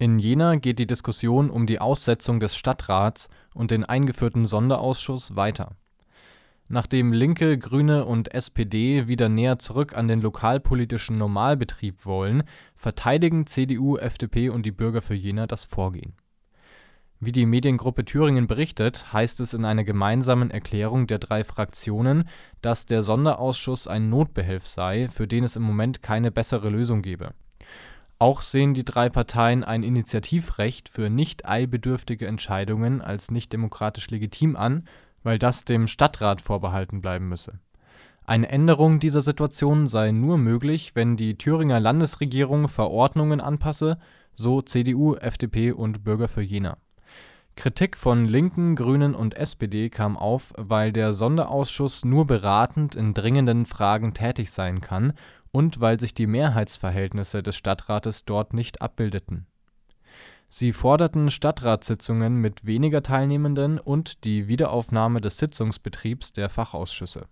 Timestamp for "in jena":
0.00-0.56